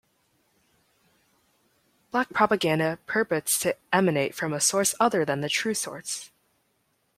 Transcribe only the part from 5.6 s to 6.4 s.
source.